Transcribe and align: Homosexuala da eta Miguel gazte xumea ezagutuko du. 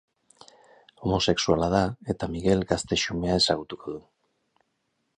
Homosexuala 1.07 1.69
da 1.75 1.83
eta 2.15 2.31
Miguel 2.33 2.67
gazte 2.75 3.01
xumea 3.05 3.39
ezagutuko 3.45 3.99
du. 3.99 4.05